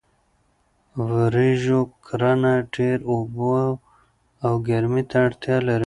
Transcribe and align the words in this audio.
د 0.93 0.95
وریژو 1.11 1.79
کرنه 2.05 2.53
ډیرو 2.73 3.05
اوبو 3.15 3.49
او 4.45 4.53
ګرمۍ 4.67 5.03
ته 5.09 5.17
اړتیا 5.25 5.57
لري. 5.67 5.79